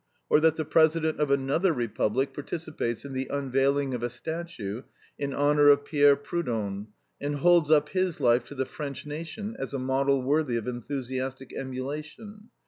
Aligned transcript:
Or 0.31 0.39
that 0.39 0.55
the 0.55 0.65
president 0.65 1.19
of 1.19 1.29
another 1.29 1.71
republic 1.71 2.33
participates 2.33 3.05
in 3.05 3.13
the 3.13 3.27
unveiling 3.29 3.93
of 3.93 4.01
a 4.01 4.09
statue 4.09 4.81
in 5.19 5.31
honor 5.31 5.69
of 5.69 5.85
Pierre 5.85 6.15
Proudhon, 6.15 6.87
and 7.21 7.35
holds 7.35 7.69
up 7.69 7.89
his 7.89 8.19
life 8.19 8.43
to 8.45 8.55
the 8.55 8.65
French 8.65 9.05
nation 9.05 9.55
as 9.59 9.75
a 9.75 9.77
model 9.77 10.23
worthy 10.23 10.57
of 10.57 10.67
enthusiastic 10.67 11.53
emulation? 11.53 12.49